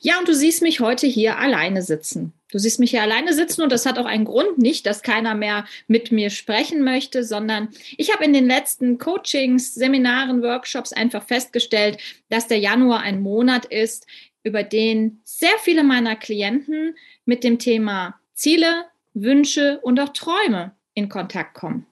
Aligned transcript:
Ja, 0.00 0.18
und 0.18 0.28
du 0.28 0.34
siehst 0.34 0.62
mich 0.62 0.80
heute 0.80 1.06
hier 1.06 1.38
alleine 1.38 1.82
sitzen. 1.82 2.32
Du 2.50 2.58
siehst 2.58 2.78
mich 2.78 2.90
hier 2.90 3.02
alleine 3.02 3.32
sitzen 3.32 3.62
und 3.62 3.72
das 3.72 3.84
hat 3.84 3.98
auch 3.98 4.06
einen 4.06 4.24
Grund, 4.24 4.58
nicht, 4.58 4.86
dass 4.86 5.02
keiner 5.02 5.34
mehr 5.34 5.64
mit 5.88 6.12
mir 6.12 6.30
sprechen 6.30 6.82
möchte, 6.84 7.24
sondern 7.24 7.68
ich 7.96 8.12
habe 8.12 8.24
in 8.24 8.32
den 8.32 8.46
letzten 8.46 8.98
Coachings, 8.98 9.74
Seminaren, 9.74 10.42
Workshops 10.42 10.92
einfach 10.92 11.24
festgestellt, 11.26 11.98
dass 12.28 12.46
der 12.46 12.58
Januar 12.58 13.00
ein 13.00 13.22
Monat 13.22 13.64
ist, 13.66 14.06
über 14.44 14.62
den 14.62 15.20
sehr 15.24 15.58
viele 15.62 15.82
meiner 15.82 16.16
Klienten 16.16 16.96
mit 17.24 17.42
dem 17.42 17.58
Thema 17.58 18.20
Ziele, 18.34 18.84
Wünsche 19.14 19.80
und 19.80 19.98
auch 19.98 20.10
Träume 20.10 20.76
in 20.94 21.08
Kontakt 21.08 21.54
kommen. 21.54 21.86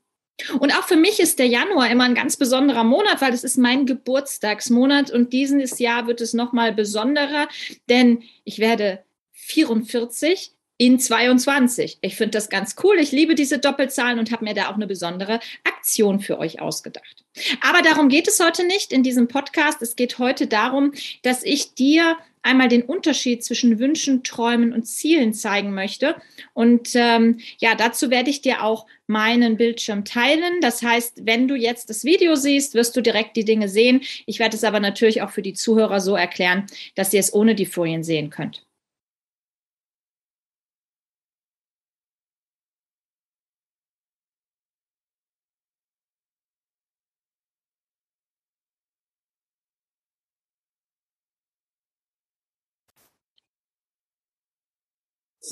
Und 0.59 0.77
auch 0.77 0.85
für 0.85 0.97
mich 0.97 1.21
ist 1.21 1.39
der 1.39 1.47
Januar 1.47 1.91
immer 1.91 2.05
ein 2.05 2.15
ganz 2.15 2.37
besonderer 2.37 2.85
Monat, 2.85 3.21
weil 3.21 3.33
es 3.33 3.45
ist 3.45 3.59
mein 3.59 3.87
Geburtstagsmonat 3.87 5.11
und 5.11 5.33
dieses 5.33 5.79
Jahr 5.79 6.07
wird 6.07 6.21
es 6.21 6.34
noch 6.34 6.53
mal 6.53 6.73
besonderer, 6.73 7.49
denn 7.89 8.23
ich 8.45 8.59
werde 8.59 9.03
44 9.33 10.53
in 10.79 10.99
22. 10.99 11.99
Ich 12.01 12.17
finde 12.17 12.33
das 12.33 12.49
ganz 12.49 12.75
cool. 12.83 12.99
Ich 12.99 13.12
liebe 13.12 13.34
diese 13.34 13.59
Doppelzahlen 13.59 14.19
und 14.19 14.33
habe 14.33 14.45
mir 14.45 14.55
da 14.55 14.69
auch 14.69 14.75
eine 14.75 14.87
besondere 14.87 15.39
Aktion 15.65 16.21
für 16.21 16.39
euch 16.39 16.61
ausgedacht. 16.61 17.25
Aber 17.61 17.83
darum 17.83 18.09
geht 18.09 18.27
es 18.27 18.41
heute 18.41 18.67
nicht 18.67 18.93
in 18.93 19.03
diesem 19.03 19.29
Podcast. 19.29 19.81
Es 19.81 19.95
geht 19.95 20.19
heute 20.19 20.49
darum, 20.49 20.93
dass 21.23 21.45
ich 21.45 21.75
dir 21.75 22.17
einmal 22.43 22.69
den 22.69 22.83
Unterschied 22.83 23.45
zwischen 23.45 23.79
Wünschen, 23.79 24.23
Träumen 24.23 24.73
und 24.73 24.85
Zielen 24.85 25.33
zeigen 25.33 25.75
möchte. 25.75 26.17
Und 26.53 26.91
ähm, 26.95 27.39
ja, 27.59 27.75
dazu 27.75 28.11
werde 28.11 28.31
ich 28.31 28.43
dir 28.43 28.62
auch 28.62 28.87
meinen 29.07 29.57
Bildschirm 29.57 30.05
teilen. 30.05 30.61
Das 30.61 30.83
heißt, 30.83 31.27
wenn 31.27 31.49
du 31.49 31.55
jetzt 31.55 31.91
das 31.91 32.05
Video 32.05 32.34
siehst, 32.34 32.75
wirst 32.75 32.97
du 32.97 33.01
direkt 33.01 33.37
die 33.37 33.45
Dinge 33.45 33.69
sehen. 33.69 34.01
Ich 34.27 34.39
werde 34.39 34.57
es 34.57 34.65
aber 34.65 34.81
natürlich 34.81 35.23
auch 35.23 35.31
für 35.31 35.43
die 35.43 35.55
Zuhörer 35.55 36.01
so 36.01 36.17
erklären, 36.17 36.67
dass 36.95 37.12
ihr 37.12 37.21
es 37.21 37.33
ohne 37.33 37.55
die 37.55 37.67
Folien 37.67 38.03
sehen 38.03 38.31
könnt. 38.31 38.65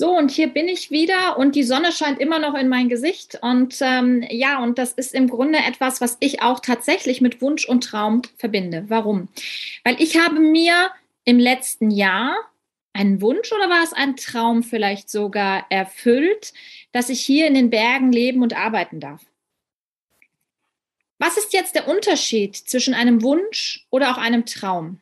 So, 0.01 0.17
und 0.17 0.31
hier 0.31 0.47
bin 0.47 0.67
ich 0.67 0.89
wieder 0.89 1.37
und 1.37 1.53
die 1.53 1.61
Sonne 1.61 1.91
scheint 1.91 2.19
immer 2.19 2.39
noch 2.39 2.55
in 2.55 2.69
mein 2.69 2.89
Gesicht. 2.89 3.37
Und 3.43 3.77
ähm, 3.81 4.25
ja, 4.31 4.57
und 4.63 4.79
das 4.79 4.93
ist 4.93 5.13
im 5.13 5.29
Grunde 5.29 5.59
etwas, 5.59 6.01
was 6.01 6.17
ich 6.21 6.41
auch 6.41 6.59
tatsächlich 6.59 7.21
mit 7.21 7.39
Wunsch 7.39 7.69
und 7.69 7.83
Traum 7.83 8.23
verbinde. 8.35 8.85
Warum? 8.87 9.27
Weil 9.83 10.01
ich 10.01 10.17
habe 10.17 10.39
mir 10.39 10.89
im 11.23 11.37
letzten 11.37 11.91
Jahr 11.91 12.35
einen 12.93 13.21
Wunsch 13.21 13.51
oder 13.51 13.69
war 13.69 13.83
es 13.83 13.93
ein 13.93 14.15
Traum 14.15 14.63
vielleicht 14.63 15.11
sogar 15.11 15.67
erfüllt, 15.69 16.51
dass 16.93 17.09
ich 17.09 17.21
hier 17.21 17.45
in 17.45 17.53
den 17.53 17.69
Bergen 17.69 18.11
leben 18.11 18.41
und 18.41 18.57
arbeiten 18.57 18.99
darf. 18.99 19.21
Was 21.19 21.37
ist 21.37 21.53
jetzt 21.53 21.75
der 21.75 21.87
Unterschied 21.87 22.55
zwischen 22.55 22.95
einem 22.95 23.21
Wunsch 23.21 23.85
oder 23.91 24.09
auch 24.09 24.17
einem 24.17 24.47
Traum? 24.47 24.99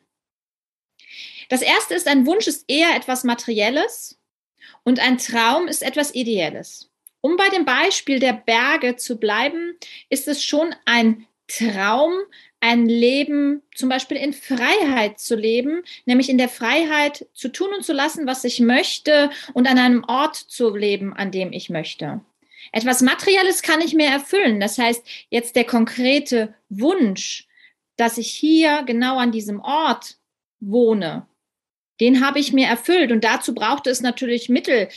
Das 1.48 1.62
erste 1.62 1.94
ist, 1.94 2.06
ein 2.06 2.26
Wunsch 2.26 2.46
ist 2.46 2.66
eher 2.68 2.94
etwas 2.94 3.24
Materielles 3.24 4.19
und 4.82 5.00
ein 5.00 5.18
Traum 5.18 5.68
ist 5.68 5.82
etwas 5.82 6.14
Ideelles. 6.14 6.90
Um 7.20 7.36
bei 7.36 7.48
dem 7.48 7.64
Beispiel 7.64 8.18
der 8.18 8.32
Berge 8.32 8.96
zu 8.96 9.18
bleiben, 9.18 9.76
ist 10.08 10.26
es 10.26 10.42
schon 10.42 10.74
ein 10.86 11.26
Traum, 11.48 12.14
ein 12.60 12.86
Leben 12.86 13.62
zum 13.74 13.88
Beispiel 13.88 14.18
in 14.18 14.32
Freiheit 14.32 15.18
zu 15.18 15.34
leben, 15.34 15.82
nämlich 16.04 16.28
in 16.28 16.38
der 16.38 16.48
Freiheit 16.48 17.26
zu 17.32 17.48
tun 17.48 17.68
und 17.74 17.84
zu 17.84 17.92
lassen, 17.92 18.26
was 18.26 18.44
ich 18.44 18.60
möchte 18.60 19.30
und 19.54 19.66
an 19.66 19.78
einem 19.78 20.04
Ort 20.04 20.36
zu 20.36 20.74
leben, 20.74 21.14
an 21.14 21.30
dem 21.30 21.52
ich 21.52 21.70
möchte. 21.70 22.20
Etwas 22.72 23.00
Materielles 23.00 23.62
kann 23.62 23.80
ich 23.80 23.94
mir 23.94 24.08
erfüllen. 24.08 24.60
Das 24.60 24.78
heißt, 24.78 25.02
jetzt 25.30 25.56
der 25.56 25.64
konkrete 25.64 26.54
Wunsch, 26.68 27.48
dass 27.96 28.18
ich 28.18 28.30
hier 28.30 28.82
genau 28.86 29.18
an 29.18 29.32
diesem 29.32 29.60
Ort 29.60 30.18
wohne, 30.60 31.26
den 32.00 32.24
habe 32.24 32.38
ich 32.38 32.52
mir 32.52 32.66
erfüllt. 32.66 33.12
Und 33.12 33.22
dazu 33.22 33.54
brauchte 33.54 33.90
es 33.90 34.00
natürlich 34.00 34.48
Mittel. 34.48 34.88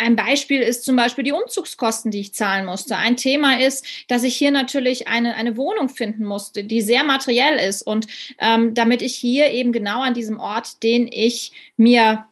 Ein 0.00 0.16
Beispiel 0.16 0.62
ist 0.62 0.84
zum 0.84 0.96
Beispiel 0.96 1.24
die 1.24 1.32
Umzugskosten, 1.32 2.10
die 2.10 2.20
ich 2.20 2.32
zahlen 2.32 2.64
musste. 2.64 2.96
Ein 2.96 3.18
Thema 3.18 3.60
ist, 3.60 3.86
dass 4.08 4.22
ich 4.22 4.36
hier 4.36 4.50
natürlich 4.50 5.08
eine, 5.08 5.34
eine 5.34 5.58
Wohnung 5.58 5.90
finden 5.90 6.24
musste, 6.24 6.64
die 6.64 6.80
sehr 6.80 7.04
materiell 7.04 7.58
ist. 7.58 7.82
Und 7.82 8.06
ähm, 8.38 8.72
damit 8.72 9.02
ich 9.02 9.14
hier 9.14 9.50
eben 9.50 9.72
genau 9.72 10.00
an 10.00 10.14
diesem 10.14 10.40
Ort, 10.40 10.82
den 10.82 11.08
ich 11.12 11.52
mir 11.76 12.26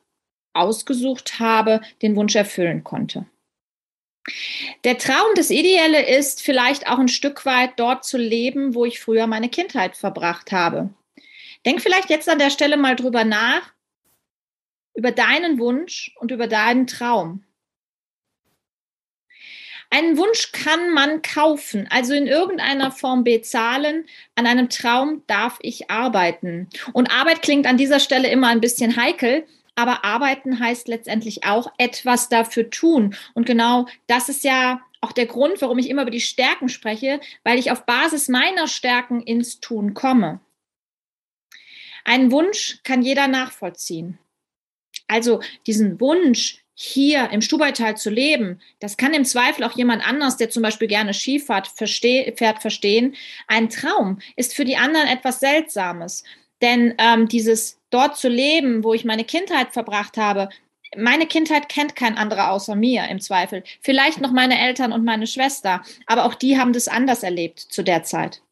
ausgesucht 0.55 1.39
habe, 1.39 1.83
den 2.01 2.17
Wunsch 2.17 2.35
erfüllen 2.35 2.83
konnte. 2.85 3.27
Der 4.85 4.99
Traum, 4.99 5.35
das 5.35 5.51
Ideelle 5.51 6.07
ist 6.17 6.43
vielleicht 6.43 6.89
auch 6.89 6.99
ein 6.99 7.09
Stück 7.09 7.45
weit 7.45 7.73
dort 7.77 8.05
zu 8.05 8.19
leben, 8.19 8.75
wo 8.75 8.85
ich 8.85 9.01
früher 9.01 9.27
meine 9.27 9.49
Kindheit 9.49 9.97
verbracht 9.97 10.53
habe. 10.53 10.91
Denk 11.65 11.81
vielleicht 11.81 12.11
jetzt 12.11 12.29
an 12.29 12.39
der 12.39 12.51
Stelle 12.51 12.77
mal 12.77 12.97
drüber 12.97 13.25
nach, 13.25 13.73
über 14.95 15.13
deinen 15.13 15.59
Wunsch 15.59 16.13
und 16.17 16.31
über 16.31 16.47
deinen 16.47 16.87
Traum. 16.87 17.45
Einen 19.91 20.17
Wunsch 20.17 20.53
kann 20.53 20.95
man 20.95 21.21
kaufen, 21.21 21.87
also 21.91 22.15
in 22.15 22.27
irgendeiner 22.27 22.91
Form 22.91 23.25
bezahlen. 23.25 24.07
An 24.35 24.47
einem 24.47 24.71
Traum 24.71 25.23
darf 25.27 25.59
ich 25.61 25.91
arbeiten. 25.91 26.69
Und 26.95 27.11
Arbeit 27.11 27.43
klingt 27.43 27.67
an 27.67 27.77
dieser 27.77 28.01
Stelle 28.01 28.31
immer 28.31 28.49
ein 28.49 28.63
bisschen 28.63 28.97
heikel, 28.97 29.47
aber 29.75 30.03
arbeiten 30.03 30.59
heißt 30.59 30.89
letztendlich 30.89 31.45
auch 31.45 31.71
etwas 31.77 32.31
dafür 32.31 32.71
tun. 32.71 33.15
Und 33.35 33.45
genau 33.45 33.87
das 34.07 34.31
ist 34.31 34.45
ja 34.45 34.81
auch 35.03 35.13
der 35.13 35.27
Grund, 35.27 35.61
warum 35.61 35.79
ich 35.79 35.91
immer 35.91 36.03
über 36.03 36.11
die 36.11 36.21
Stärken 36.23 36.71
spreche, 36.71 37.21
weil 37.45 37.59
ich 37.59 37.71
auf 37.71 37.85
Basis 37.85 38.29
meiner 38.29 38.69
Stärken 38.69 39.21
ins 39.21 39.61
Tun 39.61 39.93
komme. 39.93 40.41
Einen 42.05 42.31
Wunsch 42.31 42.81
kann 42.85 43.03
jeder 43.03 43.29
nachvollziehen. 43.29 44.19
Also 45.09 45.41
diesen 45.67 46.01
Wunsch, 46.01 46.59
hier 46.75 47.31
im 47.31 47.43
Stubaital 47.43 47.97
zu 47.97 48.11
leben, 48.11 48.61
das 48.81 48.97
kann 48.97 49.15
im 49.15 49.25
Zweifel 49.25 49.65
auch 49.65 49.77
jemand 49.77 50.07
anders, 50.07 50.37
der 50.37 50.51
zum 50.51 50.63
Beispiel 50.63 50.89
gerne 50.89 51.13
Skifahrt 51.13 51.69
versteh, 51.69 52.33
fährt, 52.37 52.61
verstehen. 52.61 53.15
Ein 53.47 53.69
Traum 53.69 54.21
ist 54.37 54.55
für 54.55 54.65
die 54.65 54.77
anderen 54.77 55.07
etwas 55.07 55.41
Seltsames. 55.41 56.25
Denn 56.63 56.95
ähm, 56.99 57.29
dieses 57.29 57.79
dort 57.91 58.17
zu 58.17 58.29
leben, 58.29 58.85
wo 58.85 58.95
ich 58.95 59.05
meine 59.05 59.25
Kindheit 59.25 59.73
verbracht 59.73 60.17
habe, 60.17 60.49
meine 60.97 61.27
Kindheit 61.27 61.69
kennt 61.69 61.97
kein 61.97 62.17
anderer 62.17 62.51
außer 62.51 62.75
mir 62.75 63.09
im 63.09 63.21
Zweifel. 63.21 63.65
Vielleicht 63.81 64.21
noch 64.21 64.33
meine 64.33 64.59
Eltern 64.59 64.93
und 64.93 65.05
meine 65.05 65.27
Schwester, 65.27 65.83
aber 66.07 66.25
auch 66.25 66.35
die 66.35 66.59
haben 66.59 66.73
das 66.73 66.89
anders 66.89 67.23
erlebt 67.23 67.61
zu 67.61 67.83
der 67.83 68.03
Zeit. 68.03 68.43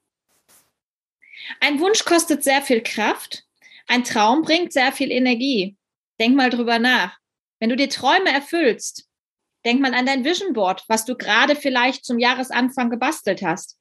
Ein 1.59 1.81
Wunsch 1.81 2.05
kostet 2.05 2.45
sehr 2.45 2.63
viel 2.63 2.83
Kraft. 2.83 3.45
Ein 3.89 4.05
Traum 4.05 4.43
bringt 4.43 4.73
sehr 4.73 4.93
viel 4.93 5.11
Energie. 5.11 5.77
Denk 6.21 6.37
mal 6.37 6.51
drüber 6.51 6.79
nach. 6.79 7.19
Wenn 7.59 7.71
du 7.71 7.77
dir 7.77 7.89
Träume 7.89 8.31
erfüllst, 8.31 9.09
denk 9.65 9.81
mal 9.81 9.95
an 9.95 10.07
dein 10.07 10.25
Vision 10.25 10.53
Board, 10.53 10.85
was 10.89 11.05
du 11.05 11.17
gerade 11.17 11.57
vielleicht 11.57 12.05
zum 12.05 12.19
Jahresanfang 12.19 12.91
gebastelt 12.91 13.43
hast. 13.43 13.79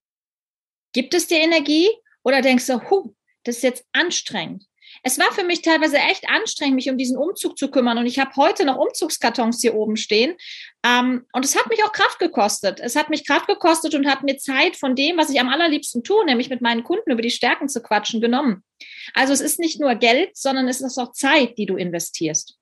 Gibt 0.94 1.14
es 1.14 1.28
dir 1.28 1.40
Energie 1.40 1.90
oder 2.24 2.42
denkst 2.42 2.66
du, 2.66 2.90
huh, 2.90 3.14
das 3.44 3.58
ist 3.58 3.64
jetzt 3.64 3.86
anstrengend? 3.92 4.69
Es 5.04 5.18
war 5.18 5.32
für 5.32 5.44
mich 5.44 5.62
teilweise 5.62 5.98
echt 5.98 6.30
anstrengend, 6.30 6.76
mich 6.76 6.90
um 6.90 6.98
diesen 6.98 7.18
Umzug 7.18 7.58
zu 7.58 7.70
kümmern. 7.70 7.98
Und 7.98 8.06
ich 8.06 8.20
habe 8.20 8.36
heute 8.36 8.66
noch 8.66 8.78
Umzugskartons 8.78 9.62
hier 9.62 9.76
oben 9.76 9.98
stehen. 9.98 10.36
Ähm, 10.84 11.26
und 11.34 11.46
es 11.46 11.58
hat 11.58 11.68
mich 11.70 11.84
auch 11.84 11.92
Kraft 11.92 12.20
gekostet. 12.20 12.80
Es 12.80 12.96
hat 12.96 13.10
mich 13.10 13.26
Kraft 13.26 13.48
gekostet 13.48 13.96
und 13.96 14.08
hat 14.08 14.24
mir 14.24 14.38
Zeit 14.38 14.76
von 14.76 14.96
dem, 14.96 15.18
was 15.18 15.30
ich 15.30 15.40
am 15.40 15.50
allerliebsten 15.50 16.04
tue, 16.04 16.26
nämlich 16.26 16.50
mit 16.50 16.62
meinen 16.62 16.84
Kunden 16.84 17.12
über 17.12 17.22
die 17.22 17.32
Stärken 17.32 17.70
zu 17.70 17.82
quatschen, 17.82 18.22
genommen. 18.22 18.64
Also 19.14 19.34
es 19.34 19.42
ist 19.42 19.60
nicht 19.60 19.80
nur 19.80 19.96
Geld, 19.96 20.36
sondern 20.36 20.68
es 20.68 20.82
ist 20.82 20.98
auch 20.98 21.12
Zeit, 21.12 21.58
die 21.58 21.66
du 21.66 21.76
investierst. 21.76 22.58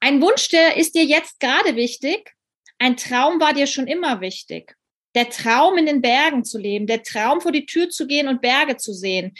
Ein 0.00 0.22
Wunsch, 0.22 0.48
der 0.48 0.76
ist 0.76 0.94
dir 0.94 1.04
jetzt 1.04 1.40
gerade 1.40 1.76
wichtig. 1.76 2.34
Ein 2.78 2.96
Traum 2.96 3.40
war 3.40 3.52
dir 3.52 3.66
schon 3.66 3.86
immer 3.86 4.22
wichtig. 4.22 4.74
Der 5.14 5.28
Traum 5.28 5.76
in 5.76 5.86
den 5.86 6.00
Bergen 6.00 6.44
zu 6.44 6.58
leben, 6.58 6.86
der 6.86 7.02
Traum 7.02 7.40
vor 7.40 7.52
die 7.52 7.66
Tür 7.66 7.90
zu 7.90 8.06
gehen 8.06 8.28
und 8.28 8.40
Berge 8.40 8.76
zu 8.76 8.92
sehen, 8.92 9.34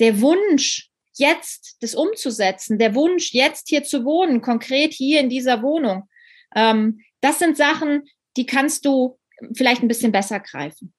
der 0.00 0.20
Wunsch 0.20 0.90
jetzt 1.16 1.76
das 1.80 1.94
umzusetzen, 1.94 2.78
der 2.78 2.94
Wunsch 2.94 3.32
jetzt 3.32 3.68
hier 3.68 3.84
zu 3.84 4.04
wohnen, 4.04 4.42
konkret 4.42 4.92
hier 4.92 5.20
in 5.20 5.28
dieser 5.28 5.62
Wohnung. 5.62 6.08
Ähm, 6.54 7.00
das 7.20 7.38
sind 7.38 7.56
Sachen, 7.56 8.08
die 8.36 8.46
kannst 8.46 8.84
du 8.84 9.18
vielleicht 9.54 9.82
ein 9.82 9.88
bisschen 9.88 10.12
besser 10.12 10.40
greifen. 10.40 10.92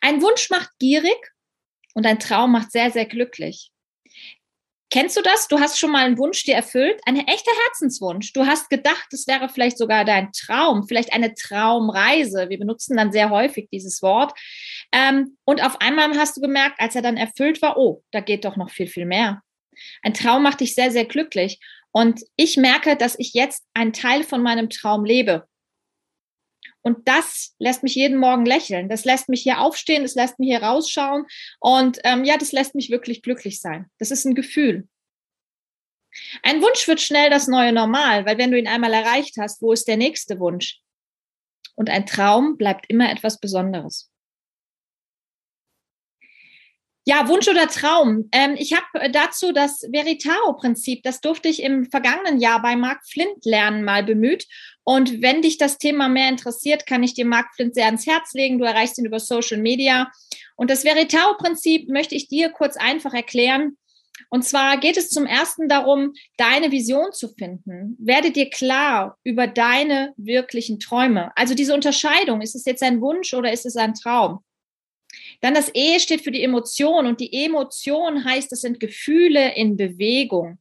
Ein 0.00 0.20
Wunsch 0.20 0.50
macht 0.50 0.70
gierig 0.78 1.32
und 1.94 2.06
ein 2.06 2.18
Traum 2.18 2.52
macht 2.52 2.72
sehr, 2.72 2.90
sehr 2.90 3.06
glücklich. 3.06 3.71
Kennst 4.92 5.16
du 5.16 5.22
das? 5.22 5.48
Du 5.48 5.58
hast 5.58 5.78
schon 5.78 5.90
mal 5.90 6.04
einen 6.04 6.18
Wunsch 6.18 6.44
dir 6.44 6.54
erfüllt, 6.54 7.00
ein 7.06 7.16
echter 7.16 7.50
Herzenswunsch. 7.64 8.34
Du 8.34 8.44
hast 8.44 8.68
gedacht, 8.68 9.06
es 9.12 9.26
wäre 9.26 9.48
vielleicht 9.48 9.78
sogar 9.78 10.04
dein 10.04 10.32
Traum, 10.32 10.86
vielleicht 10.86 11.14
eine 11.14 11.32
Traumreise. 11.32 12.50
Wir 12.50 12.58
benutzen 12.58 12.98
dann 12.98 13.10
sehr 13.10 13.30
häufig 13.30 13.70
dieses 13.72 14.02
Wort. 14.02 14.38
Ähm, 14.92 15.38
und 15.46 15.64
auf 15.64 15.80
einmal 15.80 16.14
hast 16.18 16.36
du 16.36 16.42
gemerkt, 16.42 16.78
als 16.78 16.94
er 16.94 17.00
dann 17.00 17.16
erfüllt 17.16 17.62
war, 17.62 17.78
oh, 17.78 18.02
da 18.10 18.20
geht 18.20 18.44
doch 18.44 18.56
noch 18.56 18.68
viel, 18.68 18.86
viel 18.86 19.06
mehr. 19.06 19.40
Ein 20.02 20.12
Traum 20.12 20.42
macht 20.42 20.60
dich 20.60 20.74
sehr, 20.74 20.90
sehr 20.90 21.06
glücklich. 21.06 21.58
Und 21.90 22.20
ich 22.36 22.58
merke, 22.58 22.94
dass 22.94 23.18
ich 23.18 23.32
jetzt 23.32 23.64
einen 23.72 23.94
Teil 23.94 24.22
von 24.24 24.42
meinem 24.42 24.68
Traum 24.68 25.06
lebe. 25.06 25.48
Und 26.82 27.08
das 27.08 27.54
lässt 27.58 27.82
mich 27.82 27.94
jeden 27.94 28.18
Morgen 28.18 28.44
lächeln. 28.44 28.88
Das 28.88 29.04
lässt 29.04 29.28
mich 29.28 29.42
hier 29.42 29.60
aufstehen, 29.60 30.02
das 30.02 30.14
lässt 30.14 30.38
mich 30.38 30.48
hier 30.48 30.62
rausschauen. 30.62 31.26
Und 31.60 31.98
ähm, 32.04 32.24
ja, 32.24 32.36
das 32.36 32.52
lässt 32.52 32.74
mich 32.74 32.90
wirklich 32.90 33.22
glücklich 33.22 33.60
sein. 33.60 33.86
Das 33.98 34.10
ist 34.10 34.24
ein 34.24 34.34
Gefühl. 34.34 34.88
Ein 36.42 36.60
Wunsch 36.60 36.86
wird 36.86 37.00
schnell 37.00 37.30
das 37.30 37.48
neue 37.48 37.72
Normal, 37.72 38.26
weil 38.26 38.36
wenn 38.36 38.50
du 38.50 38.58
ihn 38.58 38.68
einmal 38.68 38.92
erreicht 38.92 39.36
hast, 39.38 39.62
wo 39.62 39.72
ist 39.72 39.88
der 39.88 39.96
nächste 39.96 40.38
Wunsch? 40.38 40.80
Und 41.74 41.88
ein 41.88 42.04
Traum 42.04 42.58
bleibt 42.58 42.86
immer 42.88 43.10
etwas 43.10 43.40
Besonderes. 43.40 44.11
Ja, 47.04 47.28
Wunsch 47.28 47.48
oder 47.48 47.66
Traum. 47.66 48.28
Ähm, 48.30 48.54
ich 48.56 48.74
habe 48.74 49.10
dazu 49.10 49.52
das 49.52 49.82
Veritao-Prinzip, 49.90 51.02
das 51.02 51.20
durfte 51.20 51.48
ich 51.48 51.62
im 51.62 51.90
vergangenen 51.90 52.38
Jahr 52.38 52.62
bei 52.62 52.76
Mark 52.76 53.04
Flint 53.04 53.44
lernen, 53.44 53.82
mal 53.82 54.04
bemüht. 54.04 54.46
Und 54.84 55.20
wenn 55.20 55.42
dich 55.42 55.58
das 55.58 55.78
Thema 55.78 56.08
mehr 56.08 56.28
interessiert, 56.28 56.86
kann 56.86 57.02
ich 57.02 57.14
dir 57.14 57.26
Mark 57.26 57.54
Flint 57.56 57.74
sehr 57.74 57.86
ans 57.86 58.06
Herz 58.06 58.34
legen. 58.34 58.58
Du 58.58 58.64
erreichst 58.64 58.98
ihn 58.98 59.04
über 59.04 59.18
Social 59.18 59.58
Media. 59.58 60.12
Und 60.54 60.70
das 60.70 60.84
Veritao-Prinzip 60.84 61.88
möchte 61.88 62.14
ich 62.14 62.28
dir 62.28 62.50
kurz 62.50 62.76
einfach 62.76 63.14
erklären. 63.14 63.76
Und 64.30 64.44
zwar 64.44 64.78
geht 64.78 64.96
es 64.96 65.10
zum 65.10 65.26
ersten 65.26 65.68
darum, 65.68 66.12
deine 66.36 66.70
Vision 66.70 67.12
zu 67.12 67.28
finden. 67.28 67.96
Werde 67.98 68.30
dir 68.30 68.48
klar 68.48 69.18
über 69.24 69.48
deine 69.48 70.14
wirklichen 70.16 70.78
Träume. 70.78 71.32
Also 71.36 71.54
diese 71.54 71.74
Unterscheidung, 71.74 72.42
ist 72.42 72.54
es 72.54 72.64
jetzt 72.64 72.82
ein 72.84 73.00
Wunsch 73.00 73.34
oder 73.34 73.52
ist 73.52 73.66
es 73.66 73.76
ein 73.76 73.94
Traum? 73.94 74.38
Dann 75.42 75.54
das 75.54 75.70
E 75.74 75.98
steht 75.98 76.22
für 76.22 76.30
die 76.30 76.42
Emotion 76.42 77.06
und 77.06 77.20
die 77.20 77.44
Emotion 77.44 78.24
heißt, 78.24 78.50
es 78.52 78.62
sind 78.62 78.80
Gefühle 78.80 79.54
in 79.54 79.76
Bewegung. 79.76 80.58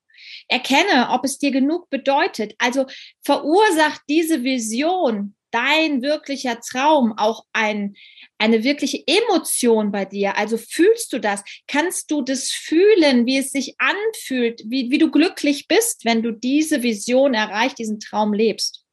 Erkenne, 0.48 1.10
ob 1.12 1.24
es 1.24 1.38
dir 1.38 1.52
genug 1.52 1.90
bedeutet. 1.90 2.56
Also 2.58 2.88
verursacht 3.24 4.02
diese 4.10 4.44
Vision, 4.44 5.36
dein 5.52 6.02
wirklicher 6.02 6.60
Traum 6.60 7.14
auch 7.18 7.46
ein, 7.54 7.96
eine 8.38 8.64
wirkliche 8.64 9.04
Emotion 9.06 9.92
bei 9.92 10.06
dir? 10.06 10.38
Also 10.38 10.58
fühlst 10.58 11.14
du 11.14 11.20
das? 11.20 11.44
Kannst 11.68 12.10
du 12.10 12.22
das 12.22 12.50
fühlen, 12.50 13.26
wie 13.26 13.38
es 13.38 13.52
sich 13.52 13.76
anfühlt, 13.78 14.64
wie, 14.66 14.90
wie 14.90 14.98
du 14.98 15.12
glücklich 15.12 15.68
bist, 15.68 16.06
wenn 16.06 16.24
du 16.24 16.32
diese 16.32 16.82
Vision 16.82 17.34
erreicht, 17.34 17.78
diesen 17.78 18.00
Traum 18.00 18.34
lebst? 18.34 18.84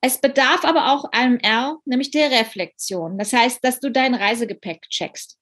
Es 0.00 0.20
bedarf 0.20 0.64
aber 0.64 0.92
auch 0.92 1.06
einem 1.12 1.38
R, 1.38 1.78
nämlich 1.84 2.10
der 2.10 2.30
Reflexion. 2.30 3.18
Das 3.18 3.32
heißt, 3.32 3.64
dass 3.64 3.80
du 3.80 3.90
dein 3.90 4.14
Reisegepäck 4.14 4.82
checkst. 4.90 5.38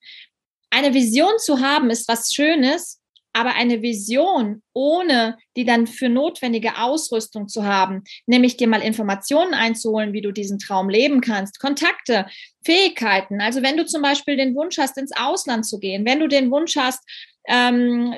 Eine 0.70 0.94
Vision 0.94 1.38
zu 1.38 1.60
haben 1.60 1.90
ist 1.90 2.08
was 2.08 2.32
Schönes, 2.32 3.00
aber 3.34 3.56
eine 3.56 3.82
Vision 3.82 4.62
ohne 4.72 5.36
die 5.56 5.64
dann 5.64 5.86
für 5.86 6.08
notwendige 6.08 6.78
Ausrüstung 6.78 7.48
zu 7.48 7.64
haben, 7.64 8.04
nämlich 8.26 8.56
dir 8.56 8.68
mal 8.68 8.80
Informationen 8.80 9.54
einzuholen, 9.54 10.12
wie 10.12 10.22
du 10.22 10.32
diesen 10.32 10.58
Traum 10.58 10.88
leben 10.88 11.20
kannst, 11.20 11.58
Kontakte, 11.58 12.26
Fähigkeiten. 12.64 13.40
Also 13.40 13.62
wenn 13.62 13.76
du 13.76 13.84
zum 13.84 14.02
Beispiel 14.02 14.36
den 14.36 14.54
Wunsch 14.54 14.78
hast, 14.78 14.96
ins 14.96 15.12
Ausland 15.16 15.66
zu 15.66 15.78
gehen, 15.78 16.06
wenn 16.06 16.20
du 16.20 16.28
den 16.28 16.50
Wunsch 16.50 16.76
hast, 16.76 17.00
ähm, 17.46 18.14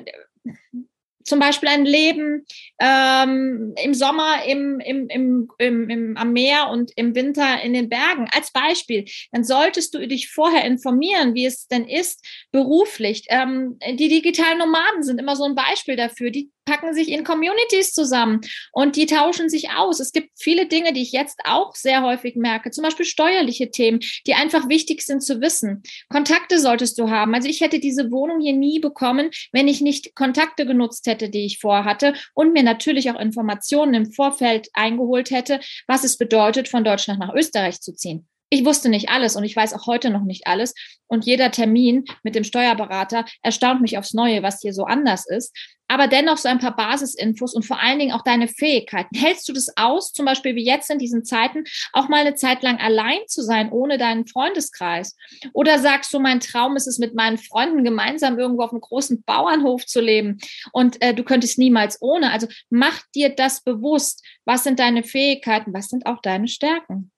zum 1.26 1.38
Beispiel 1.38 1.68
ein 1.68 1.84
Leben 1.84 2.44
ähm, 2.80 3.74
im 3.82 3.94
Sommer 3.94 4.44
im, 4.46 4.80
im, 4.80 5.08
im, 5.08 5.48
im, 5.58 5.90
im, 5.90 6.16
am 6.16 6.32
Meer 6.32 6.70
und 6.70 6.92
im 6.96 7.14
Winter 7.14 7.62
in 7.62 7.74
den 7.74 7.88
Bergen 7.88 8.28
als 8.32 8.52
Beispiel, 8.52 9.04
dann 9.32 9.44
solltest 9.44 9.94
du 9.94 10.06
dich 10.06 10.30
vorher 10.30 10.64
informieren, 10.64 11.34
wie 11.34 11.46
es 11.46 11.66
denn 11.66 11.86
ist 11.86 12.24
beruflich. 12.52 13.24
Ähm, 13.28 13.78
die 13.94 14.08
digitalen 14.08 14.58
Nomaden 14.58 15.02
sind 15.02 15.20
immer 15.20 15.36
so 15.36 15.44
ein 15.44 15.54
Beispiel 15.54 15.96
dafür. 15.96 16.30
Die 16.30 16.50
packen 16.66 16.92
sich 16.92 17.08
in 17.10 17.24
Communities 17.24 17.94
zusammen 17.94 18.40
und 18.72 18.96
die 18.96 19.06
tauschen 19.06 19.48
sich 19.48 19.70
aus. 19.70 20.00
Es 20.00 20.12
gibt 20.12 20.30
viele 20.36 20.66
Dinge, 20.66 20.92
die 20.92 21.02
ich 21.02 21.12
jetzt 21.12 21.38
auch 21.44 21.74
sehr 21.74 22.02
häufig 22.02 22.36
merke, 22.36 22.70
zum 22.70 22.84
Beispiel 22.84 23.06
steuerliche 23.06 23.70
Themen, 23.70 24.00
die 24.26 24.34
einfach 24.34 24.68
wichtig 24.68 25.02
sind 25.02 25.22
zu 25.22 25.40
wissen. 25.40 25.82
Kontakte 26.10 26.58
solltest 26.58 26.98
du 26.98 27.08
haben. 27.08 27.34
Also 27.34 27.48
ich 27.48 27.60
hätte 27.60 27.78
diese 27.78 28.10
Wohnung 28.10 28.40
hier 28.40 28.52
nie 28.52 28.80
bekommen, 28.80 29.30
wenn 29.52 29.68
ich 29.68 29.80
nicht 29.80 30.14
Kontakte 30.14 30.66
genutzt 30.66 31.06
hätte, 31.06 31.30
die 31.30 31.46
ich 31.46 31.58
vorhatte 31.58 32.14
und 32.34 32.52
mir 32.52 32.62
natürlich 32.62 33.10
auch 33.10 33.18
Informationen 33.18 33.94
im 33.94 34.12
Vorfeld 34.12 34.68
eingeholt 34.74 35.30
hätte, 35.30 35.60
was 35.86 36.04
es 36.04 36.18
bedeutet, 36.18 36.68
von 36.68 36.84
Deutschland 36.84 37.20
nach 37.20 37.34
Österreich 37.34 37.80
zu 37.80 37.94
ziehen. 37.94 38.28
Ich 38.56 38.64
wusste 38.64 38.88
nicht 38.88 39.10
alles 39.10 39.36
und 39.36 39.44
ich 39.44 39.54
weiß 39.54 39.74
auch 39.74 39.86
heute 39.86 40.08
noch 40.08 40.22
nicht 40.22 40.46
alles. 40.46 40.72
Und 41.08 41.26
jeder 41.26 41.50
Termin 41.50 42.06
mit 42.22 42.34
dem 42.34 42.42
Steuerberater 42.42 43.26
erstaunt 43.42 43.82
mich 43.82 43.98
aufs 43.98 44.14
Neue, 44.14 44.42
was 44.42 44.62
hier 44.62 44.72
so 44.72 44.84
anders 44.84 45.28
ist 45.28 45.54
aber 45.88 46.08
dennoch 46.08 46.36
so 46.36 46.48
ein 46.48 46.58
paar 46.58 46.74
Basisinfos 46.74 47.54
und 47.54 47.64
vor 47.64 47.80
allen 47.80 47.98
Dingen 47.98 48.12
auch 48.12 48.22
deine 48.22 48.48
Fähigkeiten. 48.48 49.16
Hältst 49.16 49.48
du 49.48 49.52
das 49.52 49.72
aus, 49.76 50.12
zum 50.12 50.26
Beispiel 50.26 50.56
wie 50.56 50.64
jetzt 50.64 50.90
in 50.90 50.98
diesen 50.98 51.24
Zeiten, 51.24 51.64
auch 51.92 52.08
mal 52.08 52.20
eine 52.20 52.34
Zeit 52.34 52.62
lang 52.62 52.78
allein 52.78 53.20
zu 53.26 53.42
sein, 53.42 53.70
ohne 53.70 53.98
deinen 53.98 54.26
Freundeskreis? 54.26 55.16
Oder 55.52 55.78
sagst 55.78 56.12
du, 56.12 56.18
mein 56.18 56.40
Traum 56.40 56.76
ist 56.76 56.86
es, 56.86 56.98
mit 56.98 57.14
meinen 57.14 57.38
Freunden 57.38 57.84
gemeinsam 57.84 58.38
irgendwo 58.38 58.62
auf 58.62 58.72
einem 58.72 58.80
großen 58.80 59.22
Bauernhof 59.22 59.86
zu 59.86 60.00
leben 60.00 60.38
und 60.72 61.00
äh, 61.02 61.14
du 61.14 61.22
könntest 61.22 61.58
niemals 61.58 61.98
ohne? 62.00 62.32
Also 62.32 62.48
mach 62.70 63.00
dir 63.14 63.30
das 63.30 63.62
bewusst. 63.62 64.24
Was 64.44 64.64
sind 64.64 64.78
deine 64.78 65.02
Fähigkeiten? 65.02 65.72
Was 65.72 65.88
sind 65.88 66.06
auch 66.06 66.20
deine 66.20 66.48
Stärken? 66.48 67.12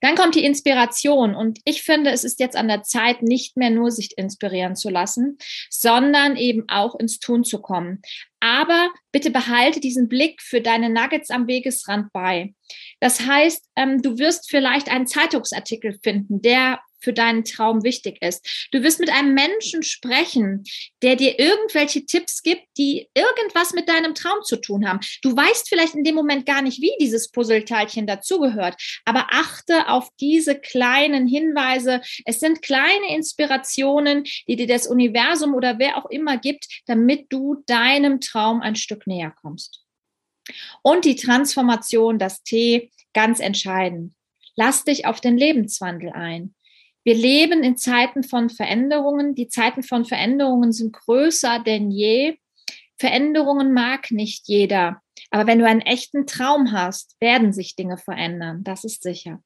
Dann 0.00 0.14
kommt 0.14 0.34
die 0.34 0.44
Inspiration 0.44 1.34
und 1.34 1.58
ich 1.64 1.82
finde, 1.82 2.10
es 2.10 2.24
ist 2.24 2.40
jetzt 2.40 2.56
an 2.56 2.68
der 2.68 2.82
Zeit, 2.82 3.22
nicht 3.22 3.56
mehr 3.56 3.70
nur 3.70 3.90
sich 3.90 4.16
inspirieren 4.16 4.76
zu 4.76 4.90
lassen, 4.90 5.38
sondern 5.70 6.36
eben 6.36 6.64
auch 6.68 6.94
ins 6.98 7.18
Tun 7.18 7.44
zu 7.44 7.60
kommen. 7.60 8.00
Aber 8.40 8.88
bitte 9.10 9.30
behalte 9.30 9.80
diesen 9.80 10.08
Blick 10.08 10.40
für 10.40 10.60
deine 10.60 10.90
Nuggets 10.90 11.30
am 11.30 11.48
Wegesrand 11.48 12.12
bei. 12.12 12.54
Das 13.00 13.26
heißt, 13.26 13.64
ähm, 13.76 14.00
du 14.00 14.18
wirst 14.18 14.48
vielleicht 14.48 14.88
einen 14.90 15.06
Zeitungsartikel 15.06 15.98
finden, 16.02 16.40
der 16.40 16.80
für 17.00 17.12
deinen 17.12 17.44
Traum 17.44 17.84
wichtig 17.84 18.20
ist. 18.22 18.68
Du 18.72 18.82
wirst 18.82 19.00
mit 19.00 19.10
einem 19.10 19.34
Menschen 19.34 19.82
sprechen, 19.82 20.64
der 21.02 21.16
dir 21.16 21.38
irgendwelche 21.38 22.04
Tipps 22.04 22.42
gibt, 22.42 22.64
die 22.76 23.08
irgendwas 23.14 23.72
mit 23.72 23.88
deinem 23.88 24.14
Traum 24.14 24.42
zu 24.42 24.56
tun 24.56 24.88
haben. 24.88 25.00
Du 25.22 25.36
weißt 25.36 25.68
vielleicht 25.68 25.94
in 25.94 26.04
dem 26.04 26.14
Moment 26.14 26.46
gar 26.46 26.62
nicht, 26.62 26.80
wie 26.80 26.92
dieses 27.00 27.30
Puzzleteilchen 27.30 28.06
dazugehört, 28.06 28.76
aber 29.04 29.28
achte 29.30 29.88
auf 29.88 30.08
diese 30.20 30.54
kleinen 30.54 31.26
Hinweise. 31.26 32.00
Es 32.24 32.40
sind 32.40 32.62
kleine 32.62 33.14
Inspirationen, 33.14 34.24
die 34.46 34.56
dir 34.56 34.66
das 34.66 34.86
Universum 34.86 35.54
oder 35.54 35.78
wer 35.78 35.96
auch 35.96 36.10
immer 36.10 36.38
gibt, 36.38 36.66
damit 36.86 37.26
du 37.30 37.62
deinem 37.66 38.20
Traum 38.20 38.60
ein 38.60 38.76
Stück 38.76 39.06
näher 39.06 39.34
kommst. 39.40 39.84
Und 40.82 41.04
die 41.04 41.16
Transformation, 41.16 42.18
das 42.18 42.42
T, 42.42 42.90
ganz 43.12 43.40
entscheidend. 43.40 44.14
Lass 44.56 44.84
dich 44.84 45.06
auf 45.06 45.20
den 45.20 45.36
Lebenswandel 45.36 46.10
ein. 46.10 46.54
Wir 47.04 47.14
leben 47.14 47.62
in 47.62 47.76
Zeiten 47.76 48.22
von 48.22 48.50
Veränderungen. 48.50 49.34
Die 49.34 49.48
Zeiten 49.48 49.82
von 49.82 50.04
Veränderungen 50.04 50.72
sind 50.72 50.92
größer 50.92 51.60
denn 51.60 51.90
je. 51.90 52.36
Veränderungen 52.98 53.72
mag 53.72 54.10
nicht 54.10 54.48
jeder. 54.48 55.00
Aber 55.30 55.46
wenn 55.46 55.58
du 55.58 55.66
einen 55.66 55.80
echten 55.80 56.26
Traum 56.26 56.72
hast, 56.72 57.16
werden 57.20 57.52
sich 57.52 57.76
Dinge 57.76 57.98
verändern. 57.98 58.64
Das 58.64 58.84
ist 58.84 59.02
sicher. 59.02 59.42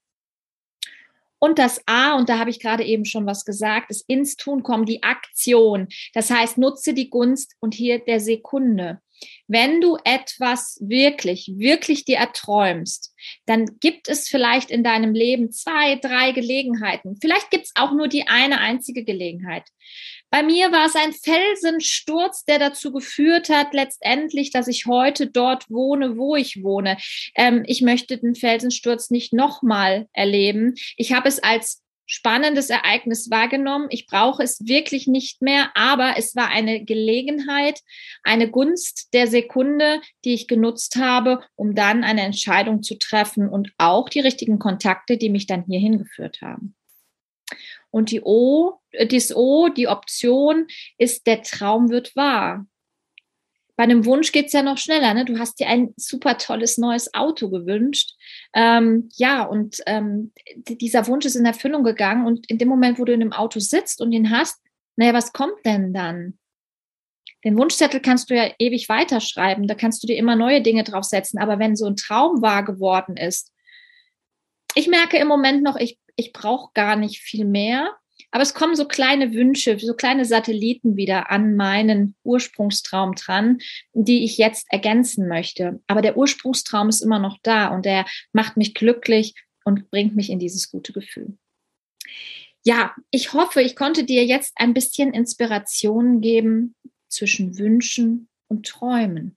Und 1.39 1.59
das 1.59 1.83
A, 1.87 2.15
und 2.15 2.29
da 2.29 2.39
habe 2.39 2.51
ich 2.51 2.61
gerade 2.61 2.85
eben 2.85 3.05
schon 3.05 3.27
was 3.27 3.45
gesagt, 3.45 3.91
ist 3.91 4.09
ins 4.09 4.37
Tun 4.37 4.63
kommen, 4.63 4.87
die 4.87 5.03
Aktion. 5.03 5.89
Das 6.15 6.31
heißt, 6.31 6.57
nutze 6.57 6.95
die 6.95 7.11
Gunst 7.11 7.57
und 7.59 7.75
hier 7.75 7.99
der 7.99 8.21
Sekunde. 8.21 9.01
Wenn 9.53 9.83
du 9.83 9.99
etwas 10.03 10.79
wirklich, 10.81 11.53
wirklich 11.59 12.07
dir 12.07 12.17
erträumst, 12.17 13.15
dann 13.45 13.67
gibt 13.81 14.09
es 14.09 14.27
vielleicht 14.27 14.71
in 14.71 14.83
deinem 14.83 15.13
Leben 15.13 15.53
zwei, 15.53 15.97
drei 15.97 16.33
Gelegenheiten. 16.33 17.19
Vielleicht 17.21 17.51
gibt 17.51 17.67
es 17.67 17.73
auch 17.75 17.93
nur 17.93 18.09
die 18.09 18.29
eine 18.29 18.61
einzige 18.61 19.05
Gelegenheit. 19.05 19.65
Bei 20.31 20.43
mir 20.43 20.73
war 20.73 20.87
es 20.87 20.97
ein 20.97 21.13
Felsensturz, 21.13 22.47
der 22.47 22.59
dazu 22.59 22.93
geführt 22.93 23.51
hat, 23.51 23.75
letztendlich, 23.75 24.51
dass 24.51 24.67
ich 24.67 24.87
heute 24.87 25.27
dort 25.27 25.69
wohne, 25.71 26.17
wo 26.17 26.35
ich 26.35 26.63
wohne. 26.63 26.97
Ähm, 27.35 27.65
ich 27.67 27.83
möchte 27.83 28.17
den 28.17 28.35
Felsensturz 28.35 29.11
nicht 29.11 29.35
nochmal 29.35 30.09
erleben. 30.15 30.77
Ich 30.97 31.13
habe 31.13 31.29
es 31.29 31.43
als 31.43 31.82
spannendes 32.13 32.69
Ereignis 32.69 33.31
wahrgenommen. 33.31 33.87
Ich 33.89 34.07
brauche 34.07 34.43
es 34.43 34.67
wirklich 34.67 35.07
nicht 35.07 35.41
mehr, 35.41 35.71
aber 35.75 36.15
es 36.19 36.37
war 36.37 36.49
eine 36.49 36.85
Gelegenheit, 36.85 37.81
eine 38.23 38.51
Gunst 38.51 39.15
der 39.15 39.27
Sekunde, 39.29 40.03
die 40.23 40.35
ich 40.35 40.47
genutzt 40.47 40.97
habe, 40.97 41.43
um 41.55 41.75
dann 41.75 42.05
eine 42.05 42.21
Entscheidung 42.21 42.83
zu 42.83 42.99
treffen 42.99 43.49
und 43.49 43.73
auch 43.79 44.11
die 44.11 44.21
richtigen 44.21 44.59
Kontakte, 44.59 45.17
die 45.17 45.31
mich 45.31 45.47
dann 45.47 45.65
hierhin 45.65 45.97
geführt 45.97 46.43
haben. 46.43 46.75
Und 47.91 48.11
die 48.11 48.21
O, 48.23 48.75
äh, 48.91 49.07
das 49.07 49.35
O, 49.35 49.71
die 49.71 49.89
Option 49.89 50.67
ist, 50.99 51.27
der 51.27 51.43
Traum 51.43 51.89
wird 51.89 52.15
wahr. 52.15 52.67
Bei 53.75 53.85
einem 53.85 54.05
Wunsch 54.05 54.33
geht's 54.33 54.53
ja 54.53 54.63
noch 54.63 54.77
schneller. 54.77 55.15
Ne? 55.15 55.25
Du 55.25 55.39
hast 55.39 55.61
dir 55.61 55.67
ein 55.67 55.95
super 55.97 56.37
tolles 56.37 56.77
neues 56.77 57.15
Auto 57.15 57.49
gewünscht. 57.49 58.13
Ähm, 58.55 59.09
ja, 59.17 59.45
und 59.45 59.79
ähm, 59.87 60.33
dieser 60.57 61.07
Wunsch 61.07 61.25
ist 61.25 61.37
in 61.37 61.47
Erfüllung 61.47 61.85
gegangen. 61.85 62.27
Und 62.27 62.49
in 62.51 62.59
dem 62.59 62.69
Moment, 62.69 62.99
wo 62.99 63.05
du 63.05 63.13
in 63.13 63.21
dem 63.21 63.33
Auto 63.33 63.61
sitzt 63.61 64.01
und 64.01 64.13
ihn 64.13 64.31
hast, 64.31 64.61
naja, 64.97 65.15
was 65.15 65.33
kommt 65.33 65.65
denn 65.65 65.95
dann? 65.95 66.39
Den 67.45 67.57
Wunschzettel 67.59 68.01
kannst 68.01 68.31
du 68.31 68.37
ja 68.37 68.51
ewig 68.59 68.89
weiterschreiben. 68.89 69.67
Da 69.67 69.75
kannst 69.75 70.03
du 70.03 70.07
dir 70.07 70.17
immer 70.17 70.37
neue 70.37 70.63
Dinge 70.63 70.85
draufsetzen. 70.85 71.41
Aber 71.41 71.59
wenn 71.59 71.77
so 71.77 71.87
ein 71.87 71.97
Traum 71.97 72.43
wahr 72.43 72.65
geworden 72.65 73.17
ist, 73.17 73.53
ich 74.75 74.89
merke 74.89 75.19
im 75.19 75.29
Moment 75.29 75.63
noch, 75.63 75.77
ich 75.77 75.99
ich 76.17 76.33
brauche 76.33 76.71
gar 76.75 76.97
nicht 76.97 77.21
viel 77.21 77.45
mehr. 77.45 77.97
Aber 78.33 78.43
es 78.43 78.55
kommen 78.55 78.75
so 78.75 78.87
kleine 78.87 79.35
Wünsche, 79.35 79.79
so 79.79 79.95
kleine 79.95 80.25
Satelliten 80.25 80.97
wieder 80.97 81.31
an 81.31 81.55
meinen 81.55 82.17
Ursprungstraum 82.25 83.15
dran, 83.15 83.59
die 83.93 84.25
ich 84.25 84.39
jetzt 84.39 84.67
ergänzen 84.71 85.29
möchte. 85.29 85.81
Aber 85.87 86.01
der 86.01 86.17
Ursprungstraum 86.17 86.89
ist 86.89 87.03
immer 87.03 87.19
noch 87.19 87.39
da 87.43 87.69
und 87.69 87.85
der 87.85 88.07
macht 88.33 88.57
mich 88.57 88.75
glücklich 88.75 89.35
und 89.65 89.91
bringt 89.91 90.17
mich 90.17 90.31
in 90.31 90.39
dieses 90.39 90.71
gute 90.71 90.95
Gefühl. 90.95 91.37
Ja, 92.65 92.95
ich 93.11 93.35
hoffe, 93.35 93.61
ich 93.61 93.77
konnte 93.77 94.05
dir 94.05 94.25
jetzt 94.25 94.55
ein 94.57 94.73
bisschen 94.73 95.13
Inspiration 95.13 96.21
geben 96.21 96.75
zwischen 97.09 97.59
Wünschen 97.59 98.29
und 98.49 98.67
Träumen. 98.67 99.37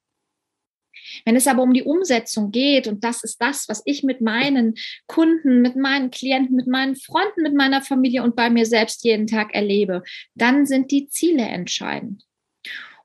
Wenn 1.23 1.35
es 1.35 1.47
aber 1.47 1.63
um 1.63 1.73
die 1.73 1.83
Umsetzung 1.83 2.51
geht, 2.51 2.87
und 2.87 3.03
das 3.03 3.23
ist 3.23 3.41
das, 3.41 3.69
was 3.69 3.81
ich 3.85 4.03
mit 4.03 4.21
meinen 4.21 4.75
Kunden, 5.07 5.61
mit 5.61 5.75
meinen 5.75 6.11
Klienten, 6.11 6.55
mit 6.55 6.67
meinen 6.67 6.95
Freunden, 6.95 7.43
mit 7.43 7.53
meiner 7.53 7.81
Familie 7.81 8.23
und 8.23 8.35
bei 8.35 8.49
mir 8.49 8.65
selbst 8.65 9.03
jeden 9.03 9.27
Tag 9.27 9.53
erlebe, 9.53 10.03
dann 10.33 10.65
sind 10.65 10.91
die 10.91 11.07
Ziele 11.07 11.43
entscheidend. 11.43 12.23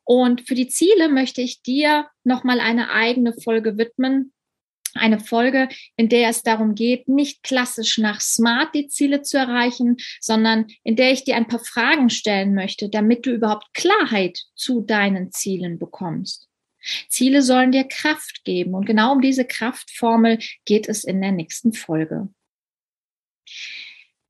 Und 0.04 0.48
für 0.48 0.56
die 0.56 0.68
Ziele 0.68 1.08
möchte 1.08 1.40
ich 1.40 1.62
dir 1.62 2.08
nochmal 2.24 2.58
eine 2.58 2.90
eigene 2.90 3.32
Folge 3.32 3.78
widmen, 3.78 4.32
eine 4.94 5.20
Folge, 5.20 5.68
in 5.96 6.08
der 6.08 6.28
es 6.28 6.42
darum 6.42 6.74
geht, 6.74 7.08
nicht 7.08 7.42
klassisch 7.42 7.98
nach 7.98 8.20
Smart 8.20 8.74
die 8.74 8.88
Ziele 8.88 9.22
zu 9.22 9.38
erreichen, 9.38 9.96
sondern 10.20 10.66
in 10.82 10.96
der 10.96 11.12
ich 11.12 11.24
dir 11.24 11.36
ein 11.36 11.46
paar 11.46 11.64
Fragen 11.64 12.10
stellen 12.10 12.54
möchte, 12.54 12.88
damit 12.88 13.24
du 13.24 13.30
überhaupt 13.30 13.72
Klarheit 13.74 14.38
zu 14.54 14.80
deinen 14.80 15.30
Zielen 15.30 15.78
bekommst. 15.78 16.49
Ziele 17.08 17.42
sollen 17.42 17.72
dir 17.72 17.84
Kraft 17.84 18.44
geben 18.44 18.74
und 18.74 18.86
genau 18.86 19.12
um 19.12 19.20
diese 19.20 19.44
Kraftformel 19.44 20.38
geht 20.64 20.88
es 20.88 21.04
in 21.04 21.20
der 21.20 21.32
nächsten 21.32 21.72
Folge. 21.72 22.28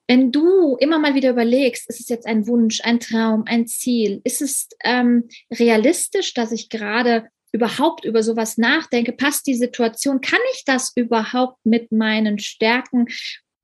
Wenn 0.07 0.33
du 0.33 0.77
immer 0.77 0.99
mal 0.99 1.15
wieder 1.15 1.31
überlegst, 1.31 1.89
ist 1.89 2.01
es 2.01 2.09
jetzt 2.09 2.27
ein 2.27 2.49
Wunsch, 2.49 2.81
ein 2.83 2.99
Traum, 2.99 3.45
ein 3.47 3.69
Ziel, 3.69 4.21
ist 4.25 4.43
es 4.43 4.69
ähm, 4.83 5.29
realistisch, 5.53 6.35
dass 6.35 6.51
ich 6.51 6.69
gerade 6.69 7.29
überhaupt 7.53 8.05
über 8.05 8.23
sowas 8.23 8.59
nachdenke? 8.59 9.13
Passt 9.13 9.47
die 9.47 9.55
Situation? 9.55 10.21
Kann 10.21 10.41
ich 10.55 10.65
das 10.65 10.93
überhaupt 10.97 11.65
mit 11.65 11.93
meinen 11.93 12.39
Stärken? 12.39 13.07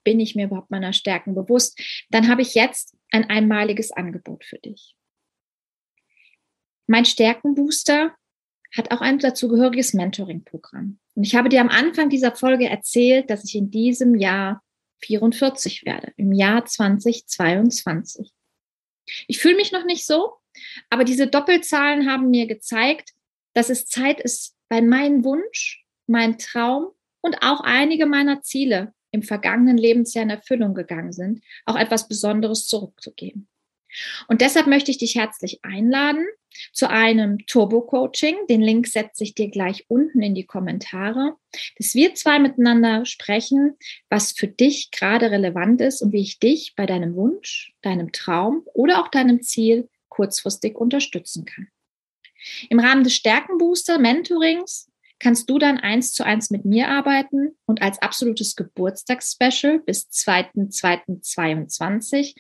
Bin 0.05 0.21
ich 0.21 0.37
mir 0.37 0.47
überhaupt 0.47 0.71
meiner 0.71 0.93
Stärken 0.93 1.35
bewusst? 1.35 1.81
Dann 2.11 2.29
habe 2.29 2.43
ich 2.43 2.55
jetzt 2.55 2.97
ein 3.11 3.29
einmaliges 3.29 3.91
Angebot 3.91 4.45
für 4.45 4.59
dich. 4.59 4.95
Mein 6.87 7.05
Stärkenbooster 7.05 8.15
hat 8.77 8.91
auch 8.91 9.01
ein 9.01 9.19
dazugehöriges 9.19 9.95
Mentoring-Programm. 9.95 10.99
Und 11.15 11.25
ich 11.25 11.35
habe 11.35 11.49
dir 11.49 11.61
am 11.61 11.69
Anfang 11.69 12.09
dieser 12.09 12.35
Folge 12.35 12.69
erzählt, 12.69 13.31
dass 13.31 13.45
ich 13.45 13.55
in 13.55 13.71
diesem 13.71 14.15
Jahr 14.15 14.63
44 15.03 15.85
werde, 15.85 16.13
im 16.17 16.33
Jahr 16.33 16.65
2022. 16.65 18.33
Ich 19.29 19.39
fühle 19.39 19.57
mich 19.57 19.73
noch 19.73 19.85
nicht 19.85 20.07
so, 20.07 20.35
aber 20.91 21.05
diese 21.05 21.27
Doppelzahlen 21.27 22.11
haben 22.11 22.31
mir 22.31 22.47
gezeigt, 22.47 23.13
dass 23.55 23.71
es 23.71 23.87
Zeit 23.87 24.21
ist, 24.21 24.57
weil 24.69 24.83
mein 24.83 25.25
Wunsch, 25.25 25.85
mein 26.07 26.39
Traum 26.39 26.89
und 27.21 27.43
auch 27.43 27.61
einige 27.61 28.07
meiner 28.07 28.43
Ziele 28.43 28.93
im 29.11 29.23
vergangenen 29.23 29.79
Lebensjahr 29.79 30.25
in 30.25 30.31
Erfüllung 30.31 30.75
gegangen 30.75 31.13
sind, 31.13 31.43
auch 31.65 31.77
etwas 31.77 32.09
Besonderes 32.09 32.67
zurückzugeben. 32.67 33.49
Und 34.29 34.41
deshalb 34.41 34.67
möchte 34.67 34.91
ich 34.91 34.99
dich 34.99 35.15
herzlich 35.15 35.61
einladen 35.63 36.27
zu 36.73 36.91
einem 36.91 37.47
Turbo-Coaching. 37.47 38.37
Den 38.49 38.63
Link 38.63 38.87
setze 38.87 39.25
ich 39.25 39.35
dir 39.35 39.51
gleich 39.51 39.85
unten 39.89 40.23
in 40.23 40.35
die 40.35 40.47
Kommentare, 40.47 41.37
dass 41.79 41.95
wir 41.95 42.15
zwei 42.15 42.39
miteinander 42.39 43.05
sprechen, 43.05 43.77
was 44.09 44.33
für 44.33 44.49
dich 44.49 44.91
gerade 44.91 45.31
relevant 45.31 45.81
ist 45.81 46.03
und 46.03 46.13
wie 46.13 46.23
ich 46.23 46.39
dich 46.39 46.75
bei 46.77 46.87
deinem 46.87 47.15
Wunsch, 47.15 47.75
deinem 47.83 48.13
Traum 48.13 48.63
oder 48.75 49.03
auch 49.03 49.09
deinem 49.09 49.43
Ziel 49.43 49.89
kurzfristig 50.09 50.77
unterstützen 50.77 51.45
kann. 51.45 51.69
Im 52.71 52.79
Rahmen 52.79 53.05
des 53.05 53.15
Stärkenbooster 53.15 53.99
Mentorings 53.99 54.91
kannst 55.19 55.51
du 55.51 55.59
dann 55.59 55.79
eins 55.79 56.13
zu 56.13 56.25
eins 56.25 56.51
mit 56.51 56.65
mir 56.65 56.89
arbeiten 56.89 57.57
und 57.67 57.83
als 57.83 58.01
absolutes 58.01 58.57
Geburtstagsspecial 58.57 59.81
bis 59.81 60.09
2.2.22 60.11 62.35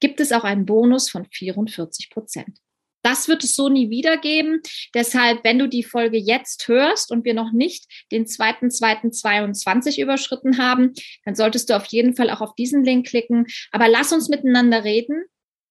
gibt 0.00 0.20
es 0.20 0.32
auch 0.32 0.44
einen 0.44 0.66
Bonus 0.66 1.10
von 1.10 1.26
44 1.26 2.10
Prozent. 2.10 2.58
Das 3.02 3.28
wird 3.28 3.44
es 3.44 3.54
so 3.54 3.68
nie 3.68 3.90
wieder 3.90 4.16
geben. 4.16 4.60
Deshalb, 4.94 5.44
wenn 5.44 5.58
du 5.58 5.68
die 5.68 5.84
Folge 5.84 6.18
jetzt 6.18 6.66
hörst 6.68 7.10
und 7.12 7.24
wir 7.24 7.34
noch 7.34 7.52
nicht 7.52 7.86
den 8.10 8.26
2.2.22 8.26 10.02
überschritten 10.02 10.58
haben, 10.58 10.92
dann 11.24 11.34
solltest 11.34 11.70
du 11.70 11.76
auf 11.76 11.86
jeden 11.86 12.16
Fall 12.16 12.30
auch 12.30 12.40
auf 12.40 12.54
diesen 12.54 12.84
Link 12.84 13.06
klicken. 13.06 13.46
Aber 13.70 13.88
lass 13.88 14.12
uns 14.12 14.28
miteinander 14.28 14.84
reden, 14.84 15.24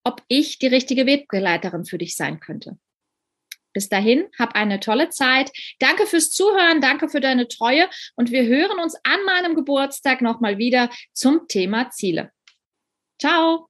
ob 0.04 0.22
ich 0.28 0.58
die 0.58 0.68
richtige 0.68 1.06
Webbegleiterin 1.06 1.84
für 1.84 1.98
dich 1.98 2.16
sein 2.16 2.40
könnte. 2.40 2.78
Bis 3.74 3.88
dahin, 3.88 4.26
hab 4.38 4.54
eine 4.54 4.80
tolle 4.80 5.10
Zeit. 5.10 5.52
Danke 5.78 6.06
fürs 6.06 6.30
Zuhören, 6.30 6.80
danke 6.80 7.08
für 7.08 7.20
deine 7.20 7.46
Treue 7.46 7.88
und 8.16 8.32
wir 8.32 8.44
hören 8.44 8.80
uns 8.80 8.96
an 9.04 9.24
meinem 9.26 9.54
Geburtstag 9.54 10.22
nochmal 10.22 10.58
wieder 10.58 10.90
zum 11.12 11.46
Thema 11.46 11.90
Ziele. 11.90 12.32
Ciao! 13.20 13.67